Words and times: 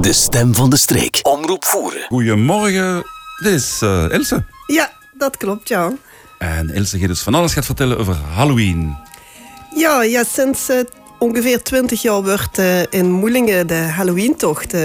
De 0.00 0.12
stem 0.12 0.54
van 0.54 0.70
de 0.70 0.76
streek. 0.76 1.18
Omroep 1.22 1.64
voeren. 1.64 2.00
Goedemorgen, 2.08 3.02
dit 3.42 3.52
is 3.52 3.80
uh, 3.82 4.04
Ilse. 4.10 4.44
Ja, 4.66 4.90
dat 5.12 5.36
klopt, 5.36 5.68
ja. 5.68 5.92
En 6.38 6.70
Ilse 6.70 6.98
gaat 6.98 7.08
dus 7.08 7.20
van 7.20 7.34
alles 7.34 7.52
gaat 7.52 7.64
vertellen 7.64 7.98
over 7.98 8.16
Halloween. 8.34 8.96
Ja, 9.74 10.02
ja 10.02 10.24
sinds 10.24 10.70
uh, 10.70 10.80
ongeveer 11.18 11.62
20 11.62 12.02
jaar 12.02 12.22
wordt 12.22 12.58
uh, 12.58 12.80
in 12.90 13.10
Moelingen 13.10 13.66
de 13.66 13.74
Halloween-tocht 13.74 14.76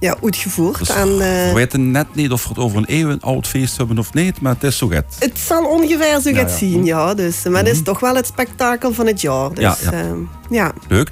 ja, 0.00 0.16
uitgevoerd. 0.22 0.78
Dus 0.78 0.88
en, 0.88 1.18
we 1.18 1.50
weten 1.54 1.90
net 1.90 2.14
niet 2.14 2.30
of 2.30 2.42
we 2.42 2.48
het 2.48 2.58
over 2.58 2.78
een 2.78 2.86
eeuwen 2.86 3.20
oud 3.20 3.46
feest 3.46 3.76
hebben 3.76 3.98
of 3.98 4.14
niet, 4.14 4.40
maar 4.40 4.54
het 4.54 4.64
is 4.64 4.78
zo 4.78 4.86
gaat. 4.86 5.16
Het 5.18 5.38
zal 5.38 5.64
ongeveer 5.64 6.20
zo 6.20 6.30
ja, 6.30 6.36
gaat 6.36 6.50
ja. 6.50 6.56
zien, 6.56 6.84
ja. 6.84 7.14
Dus, 7.14 7.42
maar 7.42 7.64
het 7.64 7.72
is 7.72 7.82
toch 7.82 8.00
wel 8.00 8.14
het 8.14 8.26
spektakel 8.26 8.92
van 8.92 9.06
het 9.06 9.20
jaar. 9.20 9.54
Dus, 9.54 9.80
ja, 9.80 9.92
ja. 9.92 10.14
ja. 10.50 10.72
Leuk. 10.88 11.08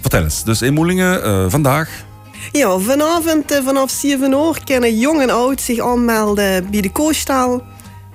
Vertel 0.00 0.22
eens, 0.22 0.44
dus 0.44 0.62
in 0.62 0.72
Moelingen 0.72 1.50
vandaag 1.50 2.10
ja, 2.52 2.78
vanavond 2.78 3.60
vanaf 3.64 3.90
7 3.90 4.32
uur 4.32 4.58
kunnen 4.64 4.98
jong 4.98 5.20
en 5.20 5.30
oud 5.30 5.60
zich 5.60 5.78
aanmelden 5.78 6.70
bij 6.70 6.80
de 6.80 6.92
koostal. 6.92 7.62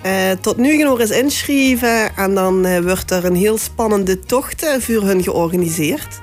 Uh, 0.05 0.11
tot 0.41 0.57
nu 0.57 0.79
uur 0.79 1.01
is 1.01 1.09
inschrijven 1.09 2.15
en 2.15 2.35
dan 2.35 2.65
uh, 2.65 2.79
wordt 2.79 3.11
er 3.11 3.25
een 3.25 3.35
heel 3.35 3.57
spannende 3.57 4.19
tocht 4.19 4.65
voor 4.79 5.01
hun 5.01 5.23
georganiseerd. 5.23 6.19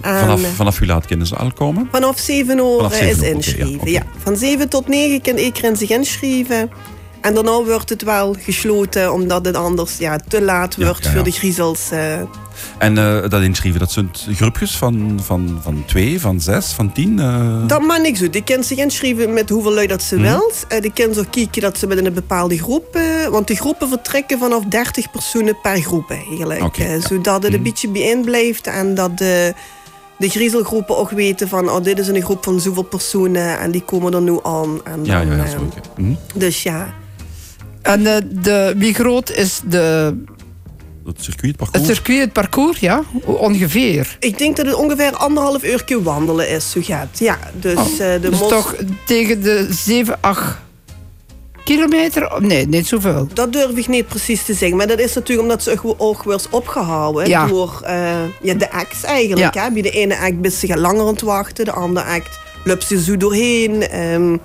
Vanaf, 0.00 0.40
vanaf 0.54 0.78
hoe 0.78 0.86
laat 0.86 1.06
kunnen 1.06 1.26
ze 1.26 1.36
al 1.36 1.52
komen? 1.52 1.88
Vanaf 1.92 2.18
7 2.18 2.58
uur 2.58 3.02
is 3.02 3.18
inschrijven. 3.18 3.80
Okay, 3.80 3.92
ja, 3.92 4.00
ja, 4.00 4.20
Van 4.22 4.36
7 4.36 4.68
tot 4.68 4.88
9 4.88 5.20
kan 5.20 5.36
iedereen 5.36 5.76
zich 5.76 5.90
inschrijven. 5.90 6.70
En 7.24 7.34
daarna 7.34 7.62
wordt 7.62 7.88
het 7.88 8.02
wel 8.02 8.36
gesloten, 8.38 9.12
omdat 9.12 9.44
het 9.44 9.56
anders 9.56 9.98
ja, 9.98 10.18
te 10.28 10.42
laat 10.42 10.76
wordt 10.76 11.04
ja, 11.04 11.10
voor 11.10 11.24
de 11.24 11.30
griezels. 11.30 11.90
En 12.78 12.96
uh, 12.96 13.28
dat 13.28 13.42
inschrijven, 13.42 13.80
dat 13.80 13.92
zijn 13.92 14.10
groepjes 14.32 14.76
van, 14.76 15.20
van, 15.22 15.58
van 15.62 15.84
twee, 15.86 16.20
van 16.20 16.40
zes, 16.40 16.66
van 16.72 16.92
tien? 16.92 17.18
Uh... 17.18 17.66
Dat 17.66 17.80
maakt 17.80 18.02
niks 18.02 18.20
uit. 18.20 18.32
Die 18.32 18.44
kan 18.44 18.64
zich 18.64 18.78
inschrijven 18.78 19.32
met 19.32 19.48
hoeveel 19.48 19.72
lui 19.72 19.86
dat 19.86 20.02
ze 20.02 20.16
mm. 20.16 20.24
Uh, 20.24 20.80
die 20.80 20.92
kan 20.92 21.14
zo 21.14 21.22
kijken 21.30 21.62
dat 21.62 21.78
ze 21.78 21.86
met 21.86 22.04
een 22.04 22.12
bepaalde 22.12 22.58
groep... 22.58 22.98
want 23.30 23.46
die 23.46 23.56
groepen 23.56 23.88
vertrekken 23.88 24.38
vanaf 24.38 24.64
30 24.64 25.10
personen 25.10 25.60
per 25.62 25.80
groep 25.80 26.10
eigenlijk. 26.10 26.62
Okay, 26.62 27.00
zodat 27.00 27.42
het 27.42 27.54
een 27.54 27.62
beetje 27.62 27.88
bijeen 27.88 28.24
blijft 28.24 28.66
en 28.66 28.94
dat 28.94 29.18
de 29.18 29.54
de 30.18 30.28
griezelgroepen 30.28 30.96
ook 30.96 31.10
weten 31.10 31.48
van 31.48 31.70
oh, 31.70 31.82
dit 31.82 31.98
is 31.98 32.08
een 32.08 32.22
groep 32.22 32.44
van 32.44 32.60
zoveel 32.60 32.82
personen 32.82 33.58
en 33.58 33.70
die 33.70 33.82
komen 33.82 34.14
er 34.14 34.22
nu 34.22 34.38
aan. 34.42 34.80
En 34.84 34.96
dan, 34.96 35.04
ja, 35.04 35.20
ja, 35.20 35.34
ja, 35.34 35.46
zo, 35.46 35.58
mm. 35.96 36.18
Dus 36.34 36.62
ja. 36.62 36.94
En 37.84 38.02
de, 38.42 38.74
wie 38.76 38.94
groot 38.94 39.30
is 39.30 39.60
de 39.64 40.16
het 41.06 41.22
circuit, 41.22 41.46
het 41.46 41.56
parcours? 41.56 41.86
Het 41.86 41.96
circuit, 41.96 42.20
het 42.20 42.32
parcours, 42.32 42.78
ja. 42.78 43.02
Ongeveer. 43.24 44.16
Ik 44.20 44.38
denk 44.38 44.56
dat 44.56 44.66
het 44.66 44.74
ongeveer 44.74 45.16
anderhalf 45.16 45.64
uur 45.64 46.02
wandelen 46.02 46.48
is, 46.48 46.70
zo 46.70 46.80
gaat. 46.84 47.18
Ja, 47.18 47.38
dus, 47.60 47.78
oh, 47.78 47.90
uh, 47.90 47.98
de 47.98 48.18
dus 48.20 48.38
toch 48.38 48.74
tegen 49.06 49.42
de 49.42 49.66
7, 49.70 50.18
8 50.20 50.56
kilometer? 51.64 52.32
Nee, 52.38 52.68
niet 52.68 52.86
zoveel. 52.86 53.28
Dat 53.32 53.52
durf 53.52 53.76
ik 53.76 53.88
niet 53.88 54.06
precies 54.06 54.44
te 54.44 54.54
zeggen. 54.54 54.76
Maar 54.76 54.86
dat 54.86 54.98
is 54.98 55.14
natuurlijk 55.14 55.48
omdat 55.48 55.62
ze 55.62 55.94
ook 55.96 56.22
weer 56.22 56.40
opgehouden 56.50 57.28
ja. 57.28 57.46
door 57.46 57.80
uh, 57.82 58.16
ja, 58.42 58.54
de 58.54 58.70
acts 58.70 59.04
eigenlijk. 59.04 59.54
Ja. 59.54 59.62
Hè? 59.62 59.70
Bij 59.70 59.82
de 59.82 59.90
ene 59.90 60.18
act 60.18 60.40
ben 60.40 60.52
ze 60.52 60.78
langer 60.78 61.00
aan 61.00 61.06
het 61.06 61.20
wachten, 61.20 61.64
de 61.64 61.72
andere 61.72 62.06
act 62.06 62.38
loopt 62.64 62.84
ze 62.84 63.02
zo 63.02 63.16
doorheen. 63.16 64.00
Um, 64.00 64.40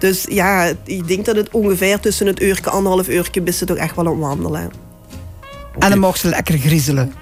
dus 0.00 0.24
ja, 0.28 0.72
ik 0.84 1.08
denk 1.08 1.24
dat 1.24 1.36
het 1.36 1.48
ongeveer 1.50 2.00
tussen 2.00 2.26
het 2.26 2.42
uurtje 2.42 2.64
en 2.64 2.70
anderhalf 2.70 3.08
uurtje 3.08 3.40
is 3.44 3.58
ze 3.58 3.64
toch 3.64 3.76
echt 3.76 3.96
wel 3.96 4.06
aan 4.06 4.12
het 4.12 4.20
wandelen. 4.20 4.70
En 5.78 5.90
dan 5.90 5.98
mocht 5.98 6.18
ze 6.20 6.28
lekker 6.28 6.58
griezelen. 6.58 7.12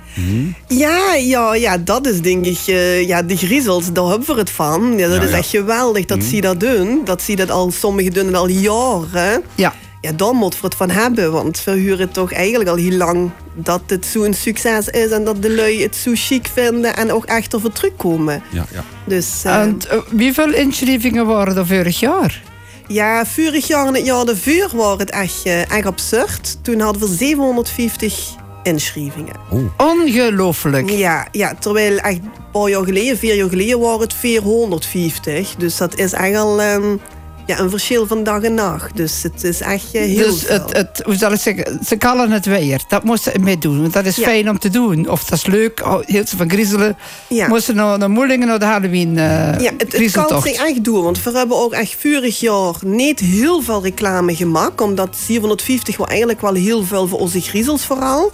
Ja, 0.66 1.14
ja, 1.14 1.54
ja, 1.54 1.78
dat 1.78 2.06
is 2.06 2.20
denk 2.20 2.46
ik... 2.46 2.66
Uh, 2.66 3.06
ja, 3.06 3.22
de 3.22 3.36
griezels, 3.36 3.92
daar 3.92 4.04
hebben 4.04 4.26
we 4.26 4.40
het 4.40 4.50
van. 4.50 4.98
Ja, 4.98 5.08
dat 5.08 5.22
is 5.22 5.30
echt 5.30 5.48
geweldig 5.48 6.04
dat 6.04 6.18
mhm. 6.18 6.26
ze 6.26 6.40
dat 6.40 6.60
doen. 6.60 7.00
Dat 7.04 7.22
ze 7.22 7.36
dat 7.36 7.50
al, 7.50 7.70
sommigen 7.70 8.12
doen 8.12 8.34
al 8.34 8.48
jaren. 8.48 9.42
Ja. 9.54 9.74
Ja, 10.00 10.12
daar 10.12 10.34
moeten 10.34 10.60
we 10.60 10.66
het 10.66 10.76
van 10.76 10.90
hebben. 10.90 11.32
Want 11.32 11.64
we 11.64 11.70
huren 11.70 12.10
toch 12.10 12.32
eigenlijk 12.32 12.70
al 12.70 12.76
heel 12.76 12.96
lang 12.96 13.30
dat 13.54 13.80
het 13.86 14.06
zo'n 14.06 14.34
succes 14.34 14.88
is. 14.88 15.10
En 15.10 15.24
dat 15.24 15.42
de 15.42 15.54
lui 15.54 15.82
het 15.82 15.96
zo 15.96 16.10
chic 16.14 16.48
vinden 16.52 16.96
en 16.96 17.12
ook 17.12 17.24
echt 17.24 17.52
ervoor 17.52 17.72
terugkomen. 17.72 18.42
Ja, 18.50 18.66
ja. 18.72 18.84
Dus, 19.04 19.42
uh, 19.46 19.60
en 19.60 19.78
uh, 19.92 19.98
hoeveel 20.20 20.52
inschrijvingen 20.52 21.26
waren 21.26 21.56
er 21.56 21.66
vorig 21.66 22.00
jaar? 22.00 22.42
Ja, 22.88 23.26
vorig 23.26 23.66
jaar 23.66 23.86
en 23.86 23.94
het 23.94 24.06
jaar 24.06 24.26
ervoor 24.26 24.70
was 24.72 24.98
het 24.98 25.10
echt, 25.10 25.42
echt 25.44 25.86
absurd. 25.86 26.58
Toen 26.62 26.80
hadden 26.80 27.08
we 27.08 27.14
750 27.14 28.36
inschrijvingen. 28.62 29.34
Ongelooflijk. 29.76 30.90
Ja, 30.90 31.26
ja, 31.32 31.54
terwijl 31.54 31.98
echt 31.98 32.16
een 32.16 32.30
paar 32.52 32.68
jaar 32.68 32.84
geleden, 32.84 33.18
vier 33.18 33.34
jaar 33.34 33.48
geleden, 33.48 33.80
waren 33.80 34.00
het 34.00 34.14
450. 34.14 35.54
Dus 35.54 35.76
dat 35.76 35.98
is 35.98 36.12
echt 36.12 36.36
al 36.36 36.62
um, 36.62 37.00
ja, 37.48 37.58
een 37.58 37.70
verschil 37.70 38.06
van 38.06 38.24
dag 38.24 38.42
en 38.42 38.54
nacht. 38.54 38.96
Dus 38.96 39.22
het 39.22 39.44
is 39.44 39.60
echt 39.60 39.94
uh, 39.94 40.02
heel 40.02 40.30
Dus 40.30 40.48
het, 40.48 40.76
het, 40.76 41.02
hoe 41.04 41.16
zal 41.16 41.32
ik 41.32 41.40
zeggen, 41.40 41.80
ze 41.86 41.96
kallen 41.96 42.30
het 42.30 42.46
weer. 42.46 42.82
Dat 42.88 43.04
moesten 43.04 43.32
ze 43.32 43.38
mee 43.38 43.58
doen, 43.58 43.80
want 43.80 43.92
dat 43.92 44.04
is 44.04 44.16
ja. 44.16 44.22
fijn 44.22 44.50
om 44.50 44.58
te 44.58 44.70
doen. 44.70 45.08
Of 45.08 45.24
dat 45.24 45.38
is 45.38 45.46
leuk, 45.46 45.80
oh, 45.84 45.98
heel 46.04 46.26
veel 46.26 46.38
van 46.38 46.50
griezelen. 46.50 46.96
Ja. 47.28 47.48
Moesten 47.48 47.74
naar, 47.74 47.98
naar 47.98 48.10
Moelingen, 48.10 48.46
naar 48.46 48.58
de 48.58 48.64
Halloween 48.64 49.08
uh, 49.08 49.60
Ja, 49.60 49.72
het, 49.78 49.92
het 49.92 50.10
kan 50.10 50.42
zich 50.42 50.66
echt 50.66 50.84
doen, 50.84 51.02
want 51.02 51.22
we 51.22 51.30
hebben 51.30 51.56
ook 51.56 51.72
echt 51.72 51.96
vorig 51.98 52.40
jaar 52.40 52.74
niet 52.84 53.20
heel 53.20 53.62
veel 53.62 53.82
reclame 53.82 54.36
gemaakt. 54.36 54.80
Omdat 54.80 55.16
750 55.26 55.96
was 55.96 56.08
eigenlijk 56.08 56.40
wel 56.40 56.54
heel 56.54 56.84
veel 56.84 57.08
voor 57.08 57.18
onze 57.18 57.40
griezels 57.40 57.84
vooral. 57.84 58.32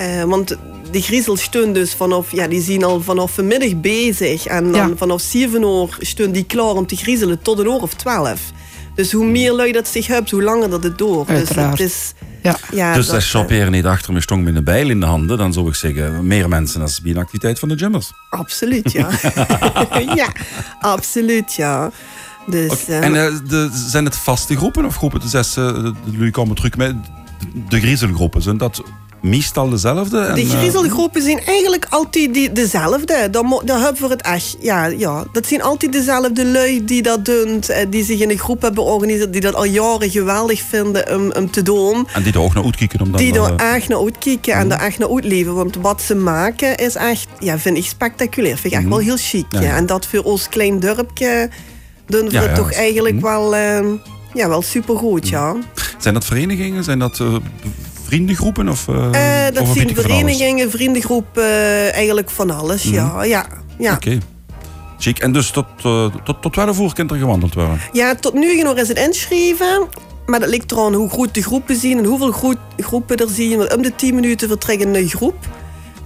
Uh, 0.00 0.22
want 0.22 0.56
de 0.90 1.00
griezel 1.00 1.36
stond 1.36 1.74
dus 1.74 1.94
vanaf, 1.94 2.32
ja, 2.32 2.48
die 2.48 2.62
zien 2.62 2.84
al 2.84 3.00
vanaf 3.00 3.34
vanmiddag 3.34 3.80
bezig. 3.80 4.46
En 4.46 4.72
dan 4.72 4.96
vanaf 4.96 5.20
7 5.20 5.62
uur 5.62 5.96
stond 5.98 6.34
die 6.34 6.44
klaar 6.44 6.74
om 6.74 6.86
te 6.86 6.96
griezelen 6.96 7.42
tot 7.42 7.58
een 7.58 7.66
uur 7.66 7.80
of 7.80 7.94
12. 7.94 8.40
Dus 8.94 9.12
hoe 9.12 9.24
meer 9.24 9.52
lui 9.52 9.72
dat 9.72 9.88
zich 9.88 10.06
hebt, 10.06 10.30
hoe 10.30 10.42
langer 10.42 10.70
dat 10.70 10.82
het 10.82 10.98
door. 10.98 11.26
Uiteraard. 11.26 11.76
Dus, 11.76 12.12
het 12.12 12.14
is, 12.20 12.28
ja. 12.42 12.56
ja, 12.72 12.94
dus 12.94 13.28
shopperen 13.28 13.72
niet 13.72 13.84
achter 13.84 14.12
me 14.12 14.20
stong 14.20 14.44
met 14.44 14.56
een 14.56 14.64
bijl 14.64 14.90
in 14.90 15.00
de 15.00 15.06
handen, 15.06 15.38
dan 15.38 15.52
zou 15.52 15.68
ik 15.68 15.74
zeggen, 15.74 16.26
meer 16.26 16.48
mensen 16.48 16.80
als 16.80 17.00
bij 17.00 17.10
een 17.10 17.18
activiteit 17.18 17.58
van 17.58 17.68
de 17.68 17.74
jummers. 17.74 18.12
Absoluut, 18.30 18.92
ja. 18.92 19.08
ja, 20.14 20.28
absoluut, 20.80 21.54
ja. 21.54 21.90
Dus, 22.46 22.72
okay. 22.72 22.98
uh, 22.98 23.04
en 23.04 23.14
uh, 23.14 23.38
de, 23.48 23.70
zijn 23.72 24.04
het 24.04 24.16
vaste 24.16 24.56
groepen 24.56 24.84
of 24.84 24.96
groepen? 24.96 25.20
Dus 25.20 25.56
uh, 25.56 25.90
jullie 26.10 26.30
komen 26.30 26.56
terug 26.56 26.76
met 26.76 26.94
de 27.68 27.80
griezelgroepen. 27.80 28.42
Zijn 28.42 28.56
dat 28.56 28.82
meestal 29.22 29.68
dezelfde? 29.68 30.32
de 30.32 30.40
eh, 30.40 30.48
griezelgroepen 30.48 31.22
zijn 31.22 31.40
eigenlijk 31.44 31.86
altijd 31.90 32.34
die, 32.34 32.52
dezelfde. 32.52 33.28
Dan, 33.30 33.62
dan 33.64 33.80
hebben 33.80 34.02
we 34.02 34.08
het 34.08 34.22
echt. 34.22 34.56
Ja, 34.60 34.86
ja, 34.86 35.24
dat 35.32 35.46
zijn 35.46 35.62
altijd 35.62 35.92
dezelfde 35.92 36.46
lui 36.46 36.84
die 36.84 37.02
dat 37.02 37.24
doen. 37.24 37.62
Eh, 37.62 37.86
die 37.90 38.04
zich 38.04 38.20
in 38.20 38.30
een 38.30 38.38
groep 38.38 38.62
hebben 38.62 38.84
georganiseerd. 38.84 39.32
Die 39.32 39.40
dat 39.40 39.54
al 39.54 39.64
jaren 39.64 40.10
geweldig 40.10 40.62
vinden 40.62 41.14
om, 41.14 41.32
om 41.32 41.50
te 41.50 41.62
doen. 41.62 42.08
En 42.12 42.22
die 42.22 42.32
er 42.32 42.40
ook 42.40 42.54
naar 42.54 42.64
uitkijken. 42.64 43.00
Om 43.00 43.10
dan 43.10 43.20
die 43.20 43.34
er 43.34 43.54
uh, 43.60 43.74
echt 43.74 43.88
naar 43.88 43.98
uitkijken 43.98 44.54
en 44.54 44.72
er 44.72 44.78
echt 44.78 44.98
naar 44.98 45.10
uitleven. 45.10 45.54
Want 45.54 45.76
wat 45.76 46.02
ze 46.02 46.14
maken 46.14 46.76
is 46.76 46.94
echt, 46.94 47.26
ja, 47.38 47.58
vind 47.58 47.76
ik 47.76 47.84
spectaculair. 47.84 48.56
Vind 48.56 48.72
ik 48.72 48.72
echt 48.72 48.82
mm. 48.82 48.90
wel 48.90 48.98
heel 48.98 49.16
chic. 49.16 49.46
Ja, 49.48 49.60
ja. 49.60 49.76
En 49.76 49.86
dat 49.86 50.06
voor 50.06 50.22
ons 50.22 50.48
klein 50.48 50.80
dorpje 50.80 51.50
doen 52.06 52.28
we 52.28 52.38
het 52.38 52.54
toch 52.54 52.72
eigenlijk 52.72 53.14
mm. 53.14 53.20
wel... 53.20 53.54
Uh, 53.54 53.80
ja, 54.34 54.48
wel 54.48 54.62
supergoed, 54.62 55.28
ja. 55.28 55.56
Zijn 55.98 56.14
dat 56.14 56.24
verenigingen? 56.24 56.84
Zijn 56.84 56.98
dat 56.98 57.18
uh, 57.18 57.36
vriendengroepen? 58.12 58.68
Of, 58.68 58.86
uh, 58.88 59.10
dat 59.52 59.68
zijn 59.74 59.94
verenigingen, 59.94 60.70
vriendengroepen, 60.70 61.42
uh, 61.42 61.92
eigenlijk 61.94 62.30
van 62.30 62.50
alles. 62.50 62.84
Mm. 62.84 62.92
Ja, 62.92 63.22
ja, 63.24 63.46
ja. 63.78 63.94
Oké. 63.94 64.06
Okay. 64.06 64.20
Chic. 64.98 65.18
En 65.18 65.32
dus 65.32 65.50
tot, 65.50 65.66
tot, 66.24 66.42
tot 66.42 66.52
12 66.52 66.78
uur 66.78 66.92
kan 66.92 67.08
er 67.08 67.16
gewandeld 67.16 67.54
worden? 67.54 67.80
Ja, 67.92 68.14
tot 68.14 68.34
nu 68.34 68.62
nog 68.62 68.76
eens 68.76 68.88
het 68.88 68.98
inschrijven. 68.98 69.88
Maar 70.26 70.40
dat 70.40 70.48
ligt 70.48 70.72
eraan 70.72 70.94
hoe 70.94 71.08
groot 71.08 71.34
de 71.34 71.42
groepen 71.42 71.76
zien 71.76 71.98
en 71.98 72.04
hoeveel 72.04 72.56
groepen 72.76 73.16
er 73.16 73.28
zien. 73.28 73.58
Want 73.58 73.74
om 73.74 73.82
de 73.82 73.94
10 73.94 74.14
minuten 74.14 74.48
vertrekken 74.48 74.94
een 74.94 75.08
groep. 75.08 75.36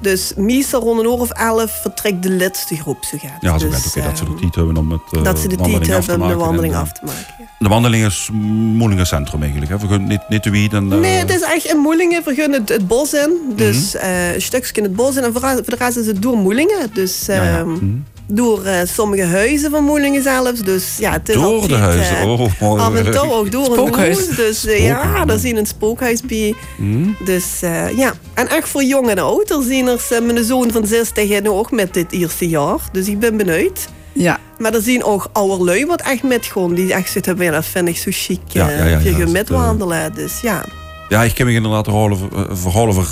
Dus 0.00 0.32
meestal 0.36 0.80
rond 0.80 0.98
een 0.98 1.04
uur 1.04 1.10
of 1.10 1.30
elf 1.30 1.80
vertrekt 1.82 2.22
de 2.22 2.32
laatste 2.32 2.76
groep. 2.76 3.04
Zo 3.04 3.16
gaat. 3.20 3.40
Ja, 3.40 3.58
zo 3.58 3.68
dus, 3.68 3.76
gaat. 3.76 3.96
Okay, 3.96 4.08
dat 4.08 4.18
ze 4.18 4.24
de 4.24 4.34
tijd 4.34 4.54
hebben 4.54 4.76
om 4.76 4.90
het 4.90 5.24
Dat 5.24 5.38
ze 5.38 5.48
de 5.48 5.56
tijd 5.56 5.86
hebben 5.86 6.22
om 6.22 6.28
de 6.28 6.34
wandeling 6.34 6.74
af 6.74 6.92
te 6.92 7.00
maken. 7.04 7.34
Ja. 7.38 7.44
De 7.58 7.68
wandeling 7.68 8.04
is 8.04 8.28
Moelingen 8.32 9.06
Centrum 9.06 9.42
eigenlijk. 9.42 9.70
Hè? 9.70 9.78
Vergun, 9.78 10.06
niet, 10.06 10.28
niet 10.28 10.42
de 10.42 10.50
wiet 10.50 10.72
en, 10.72 10.84
uh... 10.92 10.98
Nee, 10.98 11.18
het 11.18 11.30
is 11.30 11.40
echt 11.40 11.64
in 11.64 11.78
Moelingen. 11.78 12.24
We 12.24 12.34
gaan 12.34 12.52
het, 12.52 12.68
het 12.68 12.86
bos 12.86 13.14
in. 13.14 13.38
Dus 13.56 13.94
mm 13.94 14.00
-hmm. 14.00 14.10
uh, 14.10 14.34
een 14.34 14.42
stukje 14.42 14.72
in 14.72 14.82
het 14.82 14.96
bos 14.96 15.16
in. 15.16 15.22
En 15.22 15.32
voor, 15.32 15.40
voor 15.40 15.62
de 15.64 15.76
rest 15.76 15.96
is 15.96 16.06
het 16.06 16.22
door 16.22 16.36
Moelingen. 16.36 16.90
Dus... 16.92 17.26
Ja, 17.26 17.44
ja. 17.44 17.64
Mm 17.64 17.74
-hmm 17.74 18.04
door 18.26 18.66
uh, 18.66 18.78
sommige 18.84 19.24
huizen 19.24 19.70
van 19.70 19.84
Moelingen 19.84 20.22
zelfs. 20.22 20.60
Dus, 20.60 20.96
ja, 20.98 21.12
het 21.12 21.28
is 21.28 21.34
door 21.34 21.44
altijd, 21.44 21.70
de 21.70 21.76
huizen? 21.76 22.16
Uh, 22.16 22.40
oh. 22.60 22.80
Af 22.80 22.94
en 22.94 23.10
toe 23.10 23.32
ook 23.32 23.52
door 23.52 23.64
spookhuis. 23.64 24.18
een 24.18 24.24
huis. 24.24 24.36
Dus 24.36 24.64
uh, 24.64 24.86
ja, 24.86 25.24
daar 25.24 25.38
zien 25.38 25.56
een 25.56 25.66
spookhuis 25.66 26.20
bij. 26.20 26.54
Mm. 26.76 27.16
Dus 27.24 27.60
ja, 27.96 28.14
en 28.34 28.48
echt 28.48 28.68
voor 28.68 28.84
jong 28.84 29.08
en 29.08 29.18
oud. 29.18 29.50
Er 29.50 29.62
zien 29.62 29.86
er 29.88 30.22
mijn 30.22 30.44
zoon 30.44 30.70
van 30.70 30.86
60 30.86 31.30
en 31.30 31.50
ook 31.50 31.70
met 31.70 31.94
dit 31.94 32.12
eerste 32.12 32.48
jaar. 32.48 32.78
Dus 32.92 33.08
ik 33.08 33.18
ben 33.18 33.36
benieuwd. 33.36 33.88
Ja. 34.12 34.38
Maar 34.58 34.74
er 34.74 34.82
zien 34.82 35.04
ook 35.04 35.28
oude 35.32 35.64
lui 35.64 35.86
wat 35.86 36.00
echt 36.00 36.22
met 36.22 36.46
gewoon. 36.46 36.74
Die 36.74 36.92
echt 36.92 37.10
zitten, 37.10 37.36
ja, 37.38 37.50
dat 37.50 37.64
vind 37.64 37.88
ik 37.88 37.96
zo 37.96 38.10
chic. 38.14 38.40
Ja, 38.46 38.70
ja, 38.70 38.84
ja, 38.84 38.98
ja, 38.98 39.16
je 39.16 39.26
met 39.26 39.48
wandelen. 39.48 40.14
Dus 40.14 40.40
ja. 40.40 40.64
Ja, 41.08 41.22
ik 41.22 41.38
heb 41.38 41.46
me 41.46 41.52
inderdaad 41.52 41.84
verhalen 41.84 42.88
over 42.88 43.06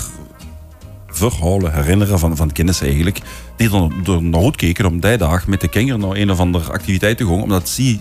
verhalen 1.17 1.73
herinneren 1.73 2.19
van, 2.19 2.35
van 2.35 2.51
kennis 2.51 2.81
eigenlijk. 2.81 3.19
Die 3.55 3.69
er, 3.69 4.13
er 4.13 4.23
naar 4.23 4.43
uitkeken 4.43 4.85
om 4.85 4.99
die 4.99 5.17
dag 5.17 5.47
met 5.47 5.61
de 5.61 5.67
kinderen 5.67 5.99
naar 5.99 6.17
een 6.17 6.31
of 6.31 6.39
andere 6.39 6.71
activiteit 6.71 7.17
te 7.17 7.25
gaan. 7.25 7.41
Omdat 7.41 7.69
ze 7.69 7.97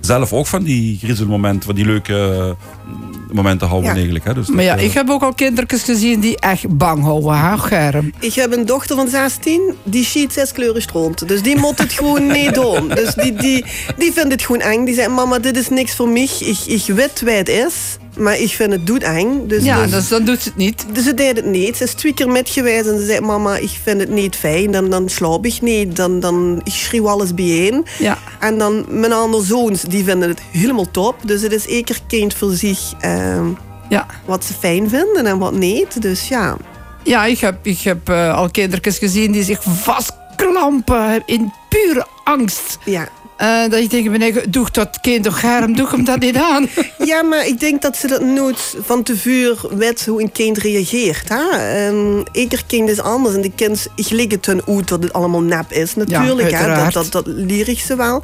zelf 0.00 0.32
ook 0.32 0.46
van 0.46 0.62
die 0.62 0.98
griezelmomenten, 0.98 1.62
van 1.62 1.74
die 1.74 1.84
leuke 1.84 2.14
eh, 2.14 2.94
momenten 3.34 3.68
houden 3.68 3.90
eigenlijk. 3.90 4.24
Hè. 4.24 4.34
Dus 4.34 4.48
maar 4.48 4.64
ja, 4.64 4.74
dat, 4.74 4.84
ik 4.84 4.92
heb 4.92 5.08
ook 5.10 5.22
al 5.22 5.34
kindertjes 5.34 5.82
gezien 5.82 6.20
die 6.20 6.40
echt 6.40 6.76
bang 6.76 7.02
houden, 7.02 7.38
hè, 7.38 7.58
Germ. 7.58 8.12
Ik 8.20 8.34
heb 8.34 8.52
een 8.52 8.66
dochter 8.66 8.96
van 8.96 9.08
16, 9.08 9.74
die 9.82 10.04
schiet 10.04 10.32
zes 10.32 10.52
kleuren 10.52 10.82
stront. 10.82 11.28
Dus 11.28 11.42
die 11.42 11.56
moet 11.56 11.78
het 11.78 11.92
gewoon 11.92 12.26
niet 12.38 12.54
doen. 12.54 12.88
Dus 12.88 13.14
die, 13.14 13.34
die, 13.34 13.64
die 13.96 14.12
vindt 14.12 14.32
het 14.32 14.42
gewoon 14.42 14.60
eng. 14.60 14.84
Die 14.84 14.94
zegt, 14.94 15.08
mama, 15.08 15.38
dit 15.38 15.56
is 15.56 15.68
niks 15.68 15.94
voor 15.94 16.08
mij. 16.08 16.28
Ik, 16.40 16.58
ik 16.66 16.82
weet 16.86 17.20
wie 17.20 17.34
het 17.34 17.48
is. 17.48 17.98
Maar 18.18 18.38
ik 18.38 18.50
vind 18.50 18.72
het 18.72 18.86
doet 18.86 19.02
eng. 19.02 19.46
Dus, 19.46 19.64
ja, 19.64 19.82
dus, 19.82 19.90
dus 19.90 20.08
dan 20.08 20.24
doet 20.24 20.42
ze 20.42 20.48
het 20.48 20.56
niet. 20.56 20.86
Dus 20.92 21.04
ze 21.04 21.14
deed 21.14 21.36
het 21.36 21.44
niet. 21.44 21.76
Ze 21.76 21.84
is 21.84 21.94
twee 21.94 22.14
keer 22.14 22.28
met 22.28 22.50
geweest 22.50 22.86
en 22.86 22.98
ze 22.98 23.06
zei: 23.06 23.20
Mama, 23.20 23.56
ik 23.56 23.78
vind 23.82 24.00
het 24.00 24.10
niet 24.10 24.36
fijn. 24.36 24.70
Dan, 24.70 24.90
dan 24.90 25.08
slaap 25.08 25.46
ik 25.46 25.60
niet. 25.60 25.96
Dan, 25.96 26.20
dan 26.20 26.60
ik 26.64 26.72
schreeuw 26.72 27.08
alles 27.08 27.34
bijeen. 27.34 27.86
Ja. 27.98 28.18
En 28.40 28.58
dan 28.58 28.84
mijn 28.88 29.12
andere 29.12 29.44
zoons, 29.44 29.82
die 29.82 30.04
vinden 30.04 30.28
het 30.28 30.40
helemaal 30.52 30.90
top. 30.90 31.16
Dus 31.24 31.42
het 31.42 31.52
is 31.52 31.66
éker 31.66 31.98
kind 32.06 32.34
voor 32.34 32.52
zich 32.52 32.92
uh, 33.04 33.46
ja. 33.88 34.06
wat 34.24 34.44
ze 34.44 34.54
fijn 34.54 34.88
vinden 34.88 35.26
en 35.26 35.38
wat 35.38 35.52
niet. 35.52 36.02
Dus 36.02 36.28
ja. 36.28 36.56
Ja, 37.02 37.24
ik 37.24 37.38
heb, 37.38 37.66
ik 37.66 37.80
heb 37.80 38.08
uh, 38.08 38.34
al 38.34 38.50
kindertjes 38.50 38.98
gezien 38.98 39.32
die 39.32 39.42
zich 39.42 39.62
vastklampen 39.62 41.22
in 41.26 41.52
pure 41.68 42.06
angst. 42.24 42.78
Ja. 42.84 43.08
Uh, 43.42 43.68
dat 43.70 43.82
je 43.82 43.88
tegen 43.88 44.10
me 44.10 44.44
doe 44.48 44.66
dat 44.72 45.00
kind 45.00 45.24
toch 45.24 45.40
gaar, 45.40 45.72
doe 45.72 45.88
hem 45.88 46.04
dat 46.04 46.20
niet 46.20 46.36
aan. 46.36 46.68
Ja, 47.04 47.22
maar 47.22 47.46
ik 47.46 47.60
denk 47.60 47.82
dat 47.82 47.96
ze 47.96 48.06
dat 48.06 48.20
nooit 48.20 48.76
van 48.84 49.02
tevoren 49.02 49.76
weet 49.78 50.06
hoe 50.06 50.22
een 50.22 50.32
kind 50.32 50.58
reageert. 50.58 51.28
Hè? 51.28 51.86
Um, 51.88 52.22
ieder 52.32 52.62
kind 52.66 52.88
is 52.88 53.00
anders 53.00 53.34
en 53.34 53.40
de 53.40 53.50
kind 53.50 53.88
het 53.96 54.46
hun 54.46 54.62
uit 54.66 54.88
dat 54.88 55.02
het 55.02 55.12
allemaal 55.12 55.42
nep 55.42 55.72
is. 55.72 55.94
Natuurlijk, 55.94 56.50
ja, 56.50 56.58
hè? 56.58 56.84
Dat, 56.84 56.92
dat, 56.92 57.12
dat 57.12 57.26
leer 57.26 57.68
ik 57.68 57.78
ze 57.78 57.96
wel. 57.96 58.22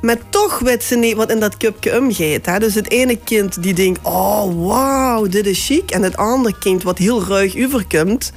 Maar 0.00 0.16
toch 0.28 0.58
weet 0.58 0.84
ze 0.84 0.96
niet 0.96 1.16
wat 1.16 1.30
in 1.30 1.40
dat 1.40 1.56
cupje 1.56 1.98
omgaat. 1.98 2.46
Hè? 2.46 2.58
Dus 2.58 2.74
het 2.74 2.90
ene 2.90 3.16
kind 3.16 3.62
die 3.62 3.74
denkt, 3.74 4.00
oh 4.02 4.66
wauw, 4.66 5.26
dit 5.26 5.46
is 5.46 5.66
chic. 5.66 5.90
En 5.90 6.02
het 6.02 6.16
andere 6.16 6.58
kind 6.58 6.82
wat 6.82 6.98
heel 6.98 7.24
ruig 7.24 7.64
overkomt 7.64 8.32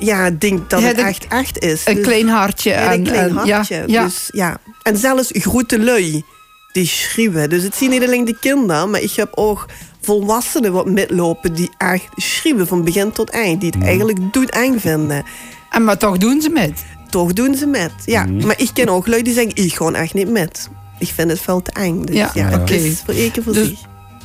ja, 0.00 0.30
denk 0.30 0.70
dat 0.70 0.80
ja, 0.80 0.86
het 0.86 0.98
echt 0.98 1.26
echt 1.28 1.58
is. 1.58 1.86
Een 1.86 1.94
dus, 1.94 2.04
klein 2.04 2.28
hartje. 2.28 2.70
Ja, 2.70 2.92
een 2.92 3.02
klein 3.02 3.36
hartje. 3.36 3.84
Ja, 3.86 4.04
dus, 4.04 4.28
ja. 4.32 4.60
En 4.82 4.96
zelfs 4.96 5.30
grote 5.32 5.80
lui, 5.80 6.22
die 6.72 6.86
schreeuwen. 6.86 7.50
Dus 7.50 7.62
het 7.62 7.74
zien 7.74 7.90
niet 7.90 8.02
alleen 8.02 8.24
de 8.24 8.36
kinderen, 8.40 8.90
maar 8.90 9.00
ik 9.00 9.12
heb 9.12 9.28
ook 9.34 9.66
volwassenen 10.00 10.72
wat 10.72 10.86
metlopen 10.86 11.54
die 11.54 11.70
echt 11.78 12.08
schreeuwen 12.16 12.66
van 12.66 12.84
begin 12.84 13.12
tot 13.12 13.30
eind. 13.30 13.60
Die 13.60 13.70
het 13.74 13.82
eigenlijk 13.84 14.32
doet 14.32 14.50
eng 14.50 14.78
vinden. 14.78 15.24
En 15.70 15.84
maar 15.84 15.98
toch 15.98 16.18
doen 16.18 16.40
ze 16.40 16.48
met? 16.48 16.84
Toch 17.10 17.32
doen 17.32 17.54
ze 17.54 17.66
met, 17.66 17.92
ja. 18.04 18.24
Mm. 18.24 18.46
Maar 18.46 18.60
ik 18.60 18.70
ken 18.72 18.88
ook 18.88 19.06
lui 19.06 19.22
die 19.22 19.34
zeggen, 19.34 19.52
ik 19.54 19.74
gewoon 19.74 19.94
echt 19.94 20.14
niet 20.14 20.30
met. 20.30 20.68
Ik 20.98 21.08
vind 21.08 21.30
het 21.30 21.40
veel 21.40 21.62
te 21.62 21.70
eng. 21.72 22.02
Dus 22.04 22.16
ja, 22.16 22.30
ja, 22.34 22.60
okay. 22.60 22.76
is 22.76 23.02
voor 23.04 23.14
één 23.14 23.30
keer 23.30 23.42
voor 23.42 23.52
dus, 23.52 23.68
zich. 23.68 23.78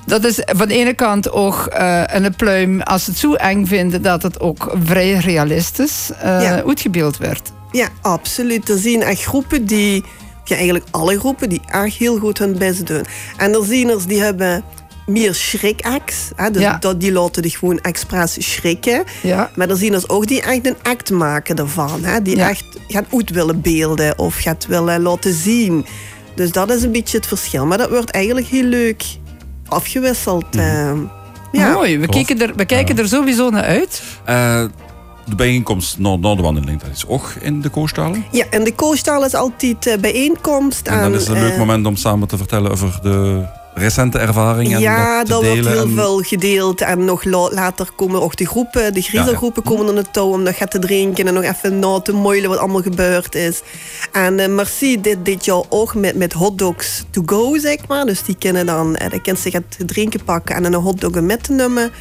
Dat 0.06 0.24
is 0.24 0.40
van 0.46 0.68
de 0.68 0.74
ene 0.74 0.94
kant 0.94 1.31
ook 1.31 1.69
uh, 1.74 2.04
een 2.06 2.36
pluim 2.36 2.81
als 2.81 3.04
ze 3.04 3.10
het 3.10 3.19
zo 3.19 3.34
eng 3.34 3.66
vinden 3.66 4.02
dat 4.02 4.24
het 4.24 4.40
ook 4.40 4.75
vrij 4.84 5.13
realistisch 5.13 6.10
uh, 6.12 6.18
ja. 6.24 6.63
uitgebeeld 6.63 7.18
werd. 7.18 7.52
Ja, 7.72 7.88
absoluut. 8.02 8.69
Er 8.69 8.78
zien 8.78 9.02
echt 9.02 9.24
groepen 9.24 9.66
die, 9.66 10.04
ja, 10.44 10.56
eigenlijk 10.56 10.86
alle 10.92 11.19
groepen, 11.19 11.50
die 11.50 11.62
echt 11.66 11.96
heel 11.96 12.19
goed 12.19 12.38
hun 12.38 12.57
best 12.57 12.88
doen. 12.88 13.06
En 13.38 13.54
er 13.54 13.63
zieners 13.63 14.06
die 14.06 14.22
hebben 14.22 14.63
meer 15.06 15.34
schrikacts. 15.34 16.30
Dus 16.51 16.62
ja. 16.62 16.78
dat, 16.78 17.00
die 17.00 17.12
laten 17.12 17.42
dich 17.42 17.60
gewoon 17.60 17.80
expres 17.80 18.51
schrikken. 18.54 19.04
Ja. 19.22 19.51
Maar 19.56 19.69
er 19.69 19.78
zieners 19.78 20.10
ook 20.10 20.28
die 20.28 20.42
echt 20.42 20.68
een 20.68 20.78
act 20.84 21.10
maken 21.10 21.56
ervan. 21.56 22.04
Hè? 22.04 22.22
Die 22.22 22.36
ja. 22.36 22.50
echt 22.50 22.66
gaat 22.88 23.06
uit 23.13 23.30
willen 23.30 23.62
beelden 23.62 24.18
of 24.18 24.36
gaat 24.36 24.66
willen 24.66 25.01
laten 25.01 25.34
zien. 25.34 25.86
Dus 26.36 26.51
dat 26.51 26.72
is 26.72 26.84
een 26.84 26.92
beetje 26.92 27.18
het 27.18 27.28
verschil. 27.28 27.66
Maar 27.66 27.78
dat 27.78 27.90
wordt 27.90 28.12
eigenlijk 28.12 28.48
heel 28.48 28.63
leuk 28.63 29.04
afgewisseld. 29.68 30.56
Uh, 30.56 30.92
ja. 31.52 31.74
Mooi, 31.74 32.00
we, 32.00 32.08
kijken 32.08 32.42
er, 32.42 32.56
we 32.56 32.66
kijken 32.66 32.98
er 32.98 33.08
sowieso 33.08 33.50
naar 33.50 33.64
uit. 33.64 34.04
Uh, 34.30 34.64
de 35.26 35.36
bijeenkomst 35.36 35.98
na, 35.98 36.16
na 36.16 36.36
de 36.36 36.42
wandeling, 36.42 36.82
dat 36.82 36.90
is 36.92 37.08
ook 37.08 37.34
in 37.42 37.62
de 37.62 37.70
koostal? 37.70 38.16
Ja, 38.32 38.46
in 38.50 38.64
de 38.64 38.74
koostal 38.74 39.26
is 39.26 39.34
altijd 39.34 39.88
uh, 39.88 39.98
bijeenkomst. 39.98 40.88
En 40.88 41.00
dan 41.00 41.14
is 41.14 41.28
het 41.28 41.38
een 41.38 41.44
leuk 41.44 41.58
moment 41.58 41.86
om 41.86 41.96
samen 41.96 42.28
te 42.28 42.38
vertellen 42.38 42.72
over 42.72 43.00
de 43.02 43.46
recente 43.75 44.19
ervaringen. 44.19 44.80
Ja, 44.80 45.24
dat 45.24 45.27
daar 45.27 45.50
wordt 45.50 45.68
heel 45.68 45.81
en... 45.81 45.94
veel 45.95 46.22
gedeeld. 46.22 46.81
En 46.81 47.06
nog 47.06 47.24
later 47.24 47.89
komen 47.95 48.22
ook 48.22 48.36
de 48.36 48.45
groepen, 48.45 48.94
de 48.94 49.01
griezelgroepen 49.01 49.62
ja, 49.66 49.69
ja. 49.69 49.75
komen 49.75 49.92
aan 49.92 49.98
het 49.98 50.13
touw 50.13 50.31
om 50.31 50.44
nog 50.44 50.56
te 50.56 50.80
drinken 50.80 51.27
en 51.27 51.33
nog 51.33 51.44
even 51.44 51.80
na 51.80 52.00
te 52.00 52.12
moeilen 52.12 52.50
wat 52.50 52.60
allemaal 52.60 52.81
gebeurd 52.81 53.36
is. 53.36 53.62
En 54.12 54.39
uh, 54.39 54.48
Merci 54.48 55.01
dit, 55.01 55.18
dit 55.24 55.45
jaar 55.45 55.63
ook 55.69 55.95
met, 55.95 56.16
met 56.16 56.33
hotdogs 56.33 57.04
to 57.10 57.22
go, 57.25 57.57
zeg 57.57 57.88
maar. 57.88 58.06
Dus 58.06 58.24
die 58.24 58.36
kunnen 58.39 58.66
dan, 58.66 58.98
uh, 59.01 59.10
de 59.10 59.22
kind 59.22 59.39
zich 59.39 59.54
het 59.54 59.77
drinken 59.86 60.24
pakken 60.24 60.56
en 60.56 60.63
een 60.63 60.74
hotdog 60.74 61.22
met 61.22 61.44
te 61.44 61.51
nemen. 61.51 61.92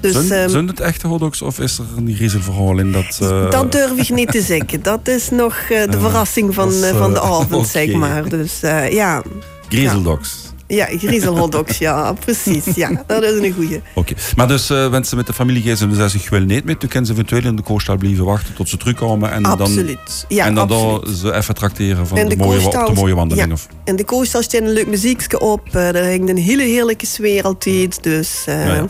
Dus, 0.00 0.26
zijn, 0.26 0.42
um, 0.42 0.48
zijn 0.48 0.66
het 0.66 0.80
echte 0.80 1.06
hotdogs 1.06 1.42
of 1.42 1.58
is 1.58 1.78
er 1.78 1.84
een 1.96 2.14
griezelverhaal 2.14 2.78
in 2.78 2.92
dat... 2.92 3.18
Uh... 3.22 3.50
Dat 3.60 3.72
durf 3.72 3.96
ik 3.96 4.08
niet 4.08 4.32
te 4.32 4.40
zeggen. 4.40 4.82
Dat 4.92 5.08
is 5.08 5.30
nog 5.30 5.56
uh, 5.70 5.90
de 5.90 5.98
verrassing 6.00 6.54
van, 6.54 6.68
is, 6.68 6.90
van 6.90 7.12
de 7.12 7.20
avond, 7.36 7.52
okay. 7.52 7.86
zeg 7.86 7.92
maar. 7.92 8.28
Dus 8.28 8.60
ja. 8.90 9.22
Griezeldogs. 9.68 10.38
Ja, 10.42 10.50
griezelhotdogs, 10.76 11.78
ja, 11.78 12.12
precies. 12.12 12.64
Ja, 12.74 13.04
dat 13.06 13.22
is 13.22 13.40
een 13.40 13.52
goeie. 13.52 13.76
Oké, 13.76 13.82
okay. 13.94 14.16
maar 14.36 14.48
dus 14.48 14.70
uh, 14.70 14.90
wensen 14.90 15.16
met 15.16 15.26
de 15.26 15.32
familie 15.32 15.62
gaan 15.62 15.94
ze 15.94 16.08
zich 16.08 16.30
wel 16.30 16.40
niet 16.40 16.64
met. 16.64 16.80
Dan 16.80 16.88
kunnen 16.88 17.06
ze 17.06 17.12
eventueel 17.12 17.44
in 17.44 17.56
de 17.56 17.62
koostal 17.62 17.96
blijven 17.96 18.24
wachten 18.24 18.54
tot 18.54 18.68
ze 18.68 18.76
terugkomen. 18.76 19.32
En 19.32 19.44
absoluut. 19.44 19.96
Dan, 19.96 20.36
ja, 20.36 20.46
en 20.46 20.54
dan 20.54 20.70
absoluut. 20.70 21.18
ze 21.18 21.34
even 21.34 21.54
trakteren 21.54 22.06
van 22.06 22.18
de, 22.18 22.24
de, 22.24 22.36
mooie, 22.36 22.70
de 22.70 22.92
mooie 22.94 23.14
wandeling. 23.14 23.46
Ja. 23.46 23.52
Of? 23.52 23.66
En 23.84 23.96
de 23.96 24.04
koostal 24.04 24.42
staat 24.42 24.60
een 24.60 24.72
leuk 24.72 24.86
muziekje 24.86 25.40
op. 25.40 25.74
Er 25.74 26.08
hangt 26.08 26.28
een 26.28 26.36
hele 26.36 26.62
heerlijke 26.62 27.06
sfeer 27.06 27.42
altijd. 27.42 28.02
Dus, 28.02 28.44
uh, 28.48 28.66
ja, 28.66 28.74
ja. 28.74 28.86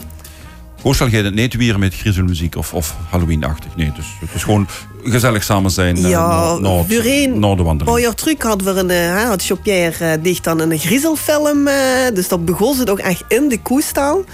Gaat 0.83 1.11
het 1.11 1.35
niet 1.35 1.55
weer 1.55 1.79
met 1.79 1.95
griezelmuziek 1.95 2.55
of, 2.55 2.73
of 2.73 2.95
Halloween-achtig. 3.09 3.75
Nee, 3.75 3.91
dus 3.95 4.05
het 4.19 4.29
is 4.33 4.43
gewoon 4.43 4.67
gezellig 5.03 5.43
samen 5.43 5.71
zijn 5.71 5.97
ja, 5.97 6.27
na, 6.27 6.57
na, 6.57 6.83
voorheen, 6.83 7.39
na 7.39 7.55
de 7.55 7.63
wandeling. 7.63 7.95
Een 7.95 8.01
jaar 8.01 8.15
terug 8.15 8.41
hadden 8.41 8.73
we 8.73 8.79
een, 8.79 9.17
uh, 9.17 9.23
had 9.23 9.45
Jean-Pierre 9.45 10.17
uh, 10.17 10.23
dicht 10.23 10.47
aan 10.47 10.59
een 10.59 10.79
griezelfilm. 10.79 11.67
Uh, 11.67 11.73
dus 12.13 12.27
dat 12.27 12.45
begon 12.45 12.75
ze 12.75 12.91
ook 12.91 12.99
echt 12.99 13.23
in 13.27 13.49
de 13.49 13.61
koestal. 13.61 14.25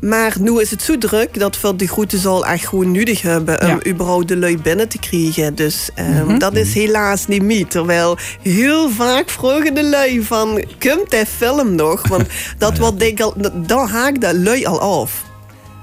Maar 0.00 0.36
nu 0.40 0.60
is 0.60 0.70
het 0.70 0.82
zo 0.82 0.98
druk 0.98 1.38
dat 1.38 1.60
we 1.60 1.76
de 1.76 1.86
groetenzaal 1.86 2.46
echt 2.46 2.66
gewoon 2.66 2.92
nodig 2.92 3.22
hebben 3.22 3.60
om 3.60 3.68
ja. 3.68 3.86
überhaupt 3.86 4.28
de 4.28 4.36
lui 4.36 4.58
binnen 4.58 4.88
te 4.88 4.98
krijgen. 4.98 5.54
Dus 5.54 5.88
um, 5.98 6.04
mm 6.04 6.28
-hmm. 6.28 6.38
dat 6.38 6.56
is 6.56 6.74
helaas 6.74 7.26
niet 7.26 7.42
meer. 7.42 7.66
Terwijl 7.66 8.18
heel 8.42 8.90
vaak 8.90 9.30
vragen 9.30 9.74
de 9.74 9.84
lui 9.84 10.22
van, 10.22 10.64
komt 10.78 11.10
die 11.10 11.26
film 11.26 11.74
nog? 11.74 12.08
Want 12.08 12.26
dat 12.58 12.76
ja, 12.76 12.80
wordt 12.80 12.98
denk 12.98 13.20
al, 13.20 13.34
daar 13.54 13.88
haakt 13.88 14.20
de 14.20 14.38
lui 14.38 14.64
al 14.64 14.80
af 14.80 15.25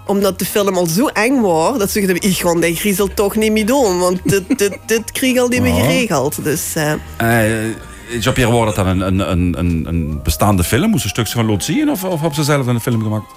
omdat 0.06 0.40
de 0.40 0.46
film 0.46 0.78
al 0.78 0.86
zo 0.86 1.08
eng 1.08 1.42
was, 1.42 1.78
dat 1.78 1.90
ze 1.90 2.06
dachten, 2.06 2.30
ik 2.30 2.38
ga 2.38 2.56
die 2.56 2.76
griezel 2.76 3.08
toch 3.14 3.36
niet 3.36 3.52
meer 3.52 3.66
doen. 3.66 4.00
Want 4.00 4.20
dit, 4.24 4.58
dit, 4.58 4.78
dit 4.86 5.12
kreeg 5.12 5.40
al 5.40 5.48
niet 5.48 5.62
meer 5.62 5.82
geregeld. 5.84 6.44
Dus, 6.44 6.76
uh... 6.76 6.94
uh, 7.22 7.76
Jean-Pierre, 8.20 8.52
wordt 8.52 8.76
dat 8.76 8.86
dan 8.86 9.02
een, 9.02 9.32
een, 9.32 9.60
een, 9.60 9.86
een 9.88 10.22
bestaande 10.24 10.64
film? 10.64 10.90
Moest 10.90 11.04
een 11.04 11.10
stuk 11.10 11.28
van 11.28 11.46
laten 11.46 11.64
zien? 11.64 11.90
Of, 11.90 12.04
of 12.04 12.20
hebben 12.20 12.36
ze 12.36 12.44
zelf 12.44 12.68
een 12.68 12.80
film 12.80 13.02
gemaakt? 13.02 13.32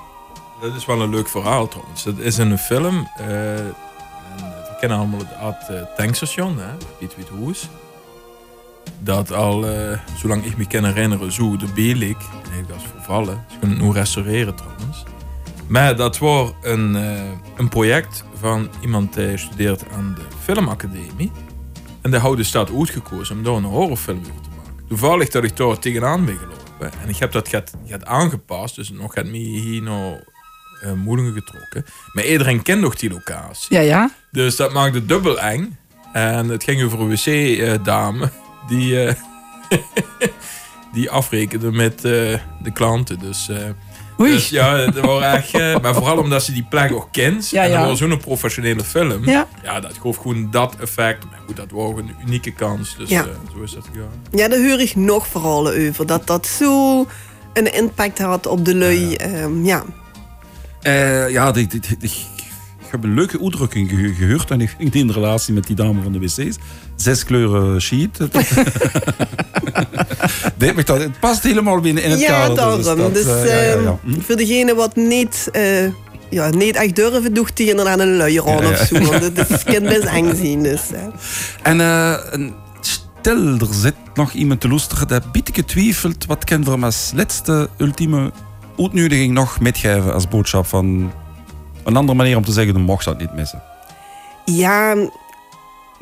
Dat 0.61 0.75
is 0.75 0.87
wel 0.87 1.01
een 1.01 1.11
leuk 1.11 1.29
verhaal 1.29 1.69
trouwens. 1.69 2.05
Dat 2.05 2.19
is 2.19 2.39
in 2.39 2.51
een 2.51 2.59
film. 2.59 2.97
Uh, 2.97 3.27
we 4.37 4.77
kennen 4.81 4.99
allemaal 4.99 5.19
het 5.19 5.39
Art 5.41 5.97
Tankstation, 5.97 6.59
hè? 6.59 6.87
Piet 6.99 7.17
Wiet 7.17 7.29
Hoes. 7.29 7.69
Dat 8.99 9.33
al, 9.33 9.65
zolang 10.17 10.45
ik 10.45 10.57
me 10.57 10.67
kan 10.67 10.85
herinneren, 10.85 11.33
zo 11.33 11.57
de 11.57 11.67
Belik. 11.75 12.17
Nee, 12.51 12.63
dat 12.69 12.77
is 12.77 12.83
vervallen. 12.95 13.45
Ze 13.51 13.59
kunnen 13.59 13.77
het 13.77 13.87
nu 13.87 13.93
restaureren 13.93 14.55
trouwens. 14.55 15.05
Maar 15.69 15.97
dat 15.97 16.19
was 16.19 16.51
een, 16.63 16.97
uh, 16.97 17.23
een 17.57 17.69
project 17.69 18.25
van 18.39 18.71
iemand 18.81 19.15
die 19.15 19.37
studeert 19.37 19.85
aan 19.93 20.15
de 20.15 20.37
filmacademie. 20.43 21.33
En 22.03 22.11
de 22.11 22.19
houden 22.19 22.45
staat 22.45 22.71
uitgekozen 22.79 23.37
om 23.37 23.43
daar 23.43 23.55
een 23.55 23.65
horrorfilm 23.65 24.19
over 24.19 24.43
te 24.43 24.49
maken. 24.57 24.87
Toevallig 24.89 25.29
dat 25.29 25.45
ik 25.45 25.57
daar 25.57 25.79
tegenaan 25.79 26.25
ben 26.25 26.39
gelopen. 26.39 27.01
En 27.03 27.09
ik 27.09 27.17
heb 27.17 27.33
dat 27.33 27.49
gaat, 27.49 27.73
gaat 27.87 28.05
aangepast, 28.05 28.75
dus 28.75 28.91
nog 28.91 29.13
gaat 29.13 29.25
me 29.25 29.37
hier 29.37 29.83
nog 29.83 30.21
uh, 30.85 30.93
moedingen 30.93 31.33
getrokken. 31.33 31.85
Maar 32.13 32.25
iedereen 32.25 32.63
kent 32.63 32.81
nog 32.81 32.95
die 32.95 33.11
locatie. 33.11 33.77
Ja, 33.77 33.81
ja. 33.81 34.11
Dus 34.31 34.57
dat 34.57 34.73
maakte 34.73 35.07
dubbel 35.07 35.41
eng. 35.41 35.79
En 36.13 36.49
het 36.49 36.65
ging 36.65 36.83
over 36.83 37.01
een 37.01 37.09
wc-dame 37.09 38.31
die, 38.69 39.05
uh, 39.05 39.13
die 40.97 41.11
afrekende 41.11 41.73
met 41.73 42.01
de 42.01 42.41
klanten. 42.73 43.19
Dus... 43.19 43.51
Oei. 44.21 44.33
Dus 44.33 44.49
ja, 44.49 44.77
dat 44.91 45.05
was 45.05 45.23
echt, 45.23 45.55
uh, 45.55 45.79
maar 45.79 45.95
vooral 45.95 46.19
omdat 46.19 46.43
ze 46.43 46.53
die 46.53 46.67
plek 46.71 46.93
ook 46.93 47.09
kent. 47.11 47.51
Ja, 47.51 47.63
en 47.63 47.71
ja. 47.71 47.79
dat 47.79 47.89
was 47.89 47.99
zo'n 47.99 48.19
professionele 48.19 48.85
film. 48.85 49.25
Ja. 49.29 49.47
ja, 49.63 49.81
dat 49.81 49.93
gaf 50.03 50.17
gewoon 50.17 50.51
dat 50.51 50.77
effect. 50.81 51.25
Maar 51.25 51.39
goed, 51.47 51.57
dat 51.57 51.71
was 51.71 51.93
een 51.97 52.15
unieke 52.27 52.53
kans. 52.53 52.97
Dus 52.97 53.09
Ja. 53.09 53.25
uh, 53.25 53.29
zo 53.57 53.63
is 53.63 53.73
dat 53.73 53.85
gegaan. 53.93 54.11
Ja, 54.31 54.49
daar 54.49 54.59
hoor 54.69 54.81
ik 54.81 54.95
nog 54.95 55.27
verhalen 55.27 55.89
over. 55.89 56.07
Dat 56.07 56.27
dat 56.27 56.47
zo 56.47 57.07
een 57.53 57.75
impact 57.75 58.19
had 58.19 58.47
op 58.47 58.65
de 58.65 58.75
lui. 58.77 59.15
ehm, 59.15 59.65
ja. 59.65 59.85
Eh, 60.81 61.31
ja, 61.31 61.53
die, 61.53 61.67
die, 61.67 61.81
die, 61.99 62.13
heb 62.91 63.05
een 63.05 63.15
leuke 63.15 63.41
uitdrukking 63.43 63.91
gehoord 64.17 64.51
en 64.51 64.61
ik 64.61 64.75
ging 64.79 64.95
in 64.95 65.11
relatie 65.11 65.55
met 65.55 65.67
die 65.67 65.77
dame 65.77 66.03
van 66.03 66.13
de 66.13 66.19
wc's. 66.19 66.57
Zes 66.97 67.25
kleuren 67.25 67.81
sheet. 67.81 68.19
het 70.59 71.21
past 71.21 71.43
helemaal 71.43 71.81
binnen 71.81 72.03
in 72.03 72.11
het 72.11 72.21
ja, 72.21 72.29
kader. 72.29 72.83
Daarom. 72.85 73.13
Dus, 73.13 73.25
dus 73.25 73.45
uh, 73.45 73.47
ja, 73.47 73.81
ja, 73.81 73.99
hm? 74.03 74.21
voor 74.21 74.37
degene 74.37 74.75
wat 74.75 74.97
niet, 74.97 75.49
uh, 75.53 75.89
ja, 76.31 76.49
niet 76.51 76.77
echt 76.77 76.97
durven, 76.97 77.35
doet 77.35 77.59
hij 77.59 77.67
inderdaad 77.67 77.99
een 77.99 78.17
luier 78.17 78.49
aan 78.49 78.67
of 78.67 78.77
zo. 78.77 78.99
Want 78.99 79.37
het 79.37 79.63
kan 79.65 79.83
best 79.83 80.05
eng 80.19 80.35
zien. 80.37 80.63
Dus, 80.63 80.81
En 81.63 81.79
uh, 81.79 82.15
stel, 82.81 83.59
er 83.59 83.75
zit 83.75 83.95
nog 84.15 84.33
iemand 84.33 84.61
te 84.61 84.69
luisteren 84.69 85.09
dat 85.09 85.33
beetje 85.33 85.53
getwijfeld 85.55 86.27
wat 86.27 86.45
kan 86.45 86.65
voor 86.65 86.85
als 86.85 87.13
laatste 87.15 87.69
ultieme 87.79 88.33
uitnodiging 88.79 89.33
nog 89.33 89.61
metgeven 89.61 90.13
als 90.13 90.29
boodschap 90.29 90.67
van 90.67 91.13
een 91.87 91.97
andere 91.97 92.19
manier 92.19 92.37
om 92.37 92.45
te 92.45 92.53
zeggen, 92.53 92.75
dan 92.75 92.83
mocht 92.83 93.05
dat 93.05 93.19
niet 93.19 93.35
missen. 93.35 93.63
Ja, 94.45 94.95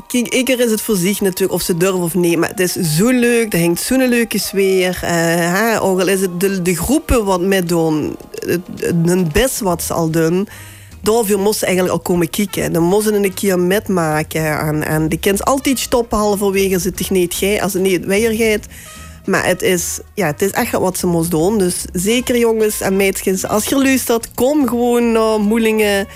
kijk, 0.06 0.48
is 0.48 0.70
het 0.70 0.80
voor 0.80 0.96
zich 0.96 1.20
natuurlijk 1.20 1.52
of 1.52 1.62
ze 1.62 1.76
durven 1.76 2.00
of 2.00 2.14
nee. 2.14 2.36
Maar 2.38 2.48
het 2.48 2.60
is 2.60 2.72
zo 2.72 3.10
leuk, 3.10 3.52
er 3.52 3.60
hangt 3.60 3.80
zo'n 3.80 4.08
leuke 4.08 4.38
sfeer. 4.38 5.00
Uh, 5.04 5.78
ook 5.82 6.00
al 6.00 6.08
is 6.08 6.20
het 6.20 6.40
de, 6.40 6.62
de 6.62 6.76
groepen 6.76 7.24
wat 7.24 7.40
met 7.40 7.68
doen, 7.68 8.16
het 8.76 9.32
best 9.32 9.60
wat 9.60 9.82
ze 9.82 9.92
al 9.92 10.10
doen. 10.10 10.48
Daarvoor 11.00 11.38
moesten 11.38 11.66
eigenlijk 11.66 11.96
al 11.96 12.02
komen 12.02 12.30
kijken. 12.30 12.72
Dan 12.72 12.82
moesten 12.82 13.24
een 13.24 13.34
keer 13.34 13.58
metmaken. 13.58 14.58
En, 14.58 14.84
en 14.84 15.08
die 15.08 15.18
kind 15.18 15.44
altijd 15.44 15.78
stoppen 15.78 16.18
halverwege 16.18 16.80
ze 16.80 16.92
gij, 17.28 17.62
als 17.62 17.72
het 17.72 17.82
niet 17.82 18.04
weer. 18.04 18.60
Maar 19.24 19.46
het 19.46 19.62
is, 19.62 20.00
ja, 20.14 20.26
het 20.26 20.42
is 20.42 20.50
echt 20.50 20.72
wat 20.72 20.98
ze 20.98 21.06
moest 21.06 21.30
doen. 21.30 21.58
Dus 21.58 21.84
zeker 21.92 22.38
jongens 22.38 22.80
en 22.80 22.96
meisjes, 22.96 23.46
als 23.46 23.64
je 23.64 23.82
luistert, 23.82 24.30
kom 24.34 24.68
gewoon 24.68 25.12
naar 25.12 25.40
Moelingen. 25.40 26.06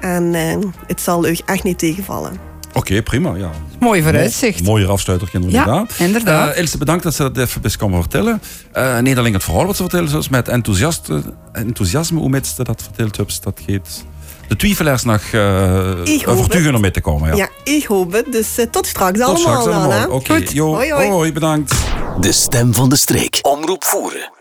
En 0.00 0.34
uh, 0.34 0.56
het 0.86 1.00
zal 1.00 1.28
u 1.28 1.36
echt 1.46 1.62
niet 1.62 1.78
tegenvallen. 1.78 2.52
Oké, 2.72 3.02
prima. 3.02 3.34
Ja. 3.34 3.50
Mooi 3.80 4.02
vooruitzicht. 4.02 4.62
Mooie 4.62 4.86
afsluiter, 4.86 5.28
inderdaad. 5.32 5.94
Ja, 5.98 6.04
inderdaad. 6.04 6.54
Uh, 6.54 6.60
Ilse, 6.60 6.78
bedankt 6.78 7.02
dat 7.02 7.14
ze 7.14 7.22
dat 7.22 7.38
even 7.38 7.60
best 7.60 7.76
kan 7.76 7.92
vertellen. 7.92 8.42
Uh, 8.76 8.98
niet 8.98 9.18
alleen 9.18 9.32
het 9.32 9.44
verhaal 9.44 9.66
wat 9.66 9.76
ze 9.76 9.82
vertellen, 9.82 10.08
zoals 10.08 10.28
met 10.28 10.48
enthousiasme, 10.48 11.22
enthousiasme 11.52 12.18
hoe 12.18 12.28
met 12.28 12.46
ze 12.46 12.64
dat 12.64 12.82
verteld 12.82 13.16
hebben. 13.16 13.34
Dat 13.42 13.60
geeft 13.66 14.04
de 14.48 14.56
twijfelaars 14.56 15.02
nog 15.02 15.22
uh, 15.32 15.90
overtuigen 16.26 16.74
om 16.74 16.80
mee 16.80 16.90
te 16.90 17.00
komen. 17.00 17.28
Ja, 17.28 17.36
ja 17.36 17.72
ik 17.72 17.84
hoop 17.84 18.12
het. 18.12 18.32
Dus 18.32 18.58
uh, 18.58 18.66
tot 18.66 18.86
straks 18.86 19.18
tot 19.18 19.28
allemaal. 19.28 19.60
Straks 19.60 19.76
allemaal. 19.76 20.10
Oké, 20.10 20.32
okay. 20.32 20.58
hoi, 20.58 20.92
hoi. 20.92 21.08
hoi, 21.08 21.32
bedankt. 21.32 21.74
De 22.20 22.32
stem 22.32 22.74
van 22.74 22.88
de 22.88 22.96
streek. 22.96 23.38
Omroep 23.42 23.84
voeren. 23.84 24.32